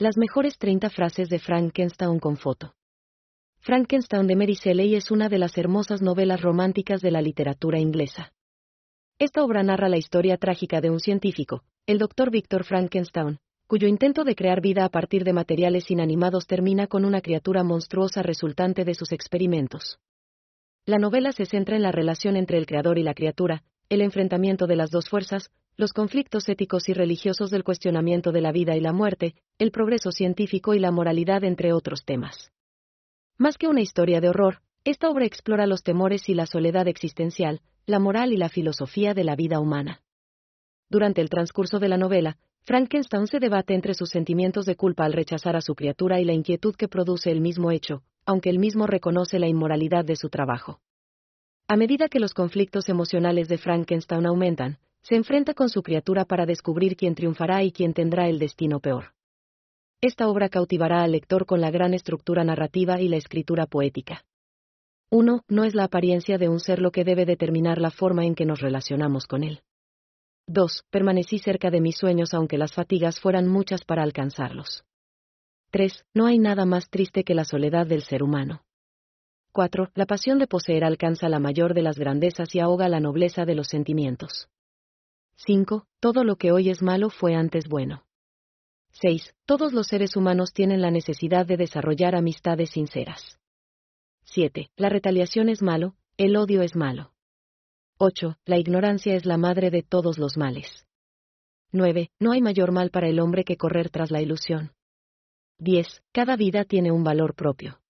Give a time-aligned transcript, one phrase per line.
[0.00, 2.72] Las mejores 30 frases de Frankenstein con foto.
[3.58, 8.32] Frankenstein de Mary Shelley es una de las hermosas novelas románticas de la literatura inglesa.
[9.18, 12.30] Esta obra narra la historia trágica de un científico, el Dr.
[12.30, 17.20] Victor Frankenstein, cuyo intento de crear vida a partir de materiales inanimados termina con una
[17.20, 19.98] criatura monstruosa resultante de sus experimentos.
[20.86, 24.66] La novela se centra en la relación entre el creador y la criatura, el enfrentamiento
[24.66, 28.80] de las dos fuerzas, los conflictos éticos y religiosos del cuestionamiento de la vida y
[28.80, 32.52] la muerte, el progreso científico y la moralidad, entre otros temas.
[33.38, 37.62] Más que una historia de horror, esta obra explora los temores y la soledad existencial,
[37.86, 40.02] la moral y la filosofía de la vida humana.
[40.90, 45.14] Durante el transcurso de la novela, Frankenstein se debate entre sus sentimientos de culpa al
[45.14, 48.86] rechazar a su criatura y la inquietud que produce el mismo hecho, aunque él mismo
[48.86, 50.82] reconoce la inmoralidad de su trabajo.
[51.68, 56.46] A medida que los conflictos emocionales de Frankenstein aumentan, se enfrenta con su criatura para
[56.46, 59.14] descubrir quién triunfará y quién tendrá el destino peor.
[60.02, 64.24] Esta obra cautivará al lector con la gran estructura narrativa y la escritura poética.
[65.10, 65.42] 1.
[65.48, 68.46] No es la apariencia de un ser lo que debe determinar la forma en que
[68.46, 69.62] nos relacionamos con él.
[70.46, 70.84] 2.
[70.90, 74.84] Permanecí cerca de mis sueños aunque las fatigas fueran muchas para alcanzarlos.
[75.70, 76.04] 3.
[76.14, 78.62] No hay nada más triste que la soledad del ser humano.
[79.52, 79.90] 4.
[79.94, 83.56] La pasión de poseer alcanza la mayor de las grandezas y ahoga la nobleza de
[83.56, 84.48] los sentimientos.
[85.46, 85.86] 5.
[86.00, 88.04] Todo lo que hoy es malo fue antes bueno.
[88.92, 89.34] 6.
[89.46, 93.38] Todos los seres humanos tienen la necesidad de desarrollar amistades sinceras.
[94.24, 94.70] 7.
[94.76, 97.14] La retaliación es malo, el odio es malo.
[97.96, 98.36] 8.
[98.44, 100.86] La ignorancia es la madre de todos los males.
[101.72, 102.10] 9.
[102.18, 104.72] No hay mayor mal para el hombre que correr tras la ilusión.
[105.58, 106.02] 10.
[106.12, 107.80] Cada vida tiene un valor propio.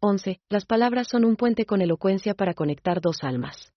[0.00, 0.40] 11.
[0.48, 3.73] Las palabras son un puente con elocuencia para conectar dos almas.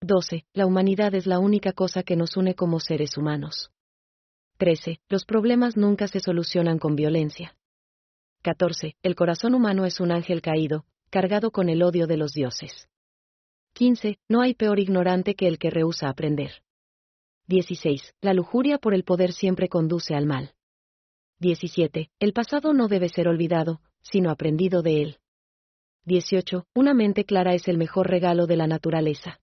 [0.00, 0.46] 12.
[0.52, 3.72] La humanidad es la única cosa que nos une como seres humanos.
[4.58, 5.00] 13.
[5.08, 7.56] Los problemas nunca se solucionan con violencia.
[8.42, 8.96] 14.
[9.02, 12.88] El corazón humano es un ángel caído, cargado con el odio de los dioses.
[13.74, 14.18] 15.
[14.28, 16.62] No hay peor ignorante que el que rehúsa aprender.
[17.48, 18.14] 16.
[18.20, 20.54] La lujuria por el poder siempre conduce al mal.
[21.40, 22.10] 17.
[22.20, 25.18] El pasado no debe ser olvidado, sino aprendido de él.
[26.04, 26.66] 18.
[26.74, 29.40] Una mente clara es el mejor regalo de la naturaleza.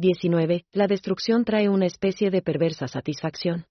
[0.00, 0.64] 19.
[0.72, 3.66] La destrucción trae una especie de perversa satisfacción.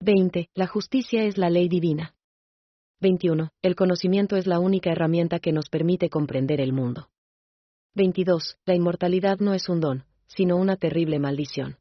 [0.00, 0.50] 20.
[0.52, 2.14] La justicia es la ley divina.
[3.00, 3.48] 21.
[3.62, 7.08] El conocimiento es la única herramienta que nos permite comprender el mundo.
[7.94, 8.58] 22.
[8.66, 11.78] La inmortalidad no es un don, sino una terrible maldición.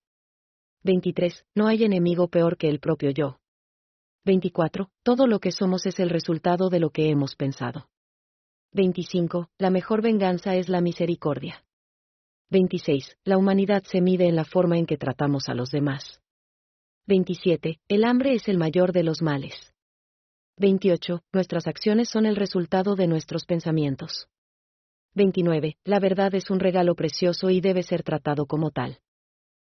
[0.85, 1.43] 23.
[1.53, 3.41] No hay enemigo peor que el propio yo.
[4.23, 4.89] 24.
[5.03, 7.89] Todo lo que somos es el resultado de lo que hemos pensado.
[8.71, 9.49] 25.
[9.57, 11.66] La mejor venganza es la misericordia.
[12.49, 13.17] 26.
[13.25, 16.21] La humanidad se mide en la forma en que tratamos a los demás.
[17.07, 17.79] 27.
[17.87, 19.73] El hambre es el mayor de los males.
[20.57, 21.21] 28.
[21.33, 24.27] Nuestras acciones son el resultado de nuestros pensamientos.
[25.13, 25.77] 29.
[25.83, 28.99] La verdad es un regalo precioso y debe ser tratado como tal.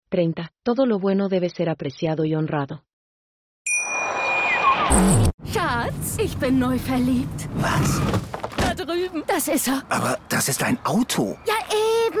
[0.09, 0.51] 30.
[0.63, 2.83] Todo lo bueno debe ser apreciado y honrado.
[5.45, 7.47] Schatz, ich bin neu verliebt.
[7.55, 8.01] Was?
[8.57, 9.23] Da drüben.
[9.25, 9.83] Das ist er.
[9.89, 11.37] Aber das ist ein Auto.
[11.45, 12.20] Ja, eben.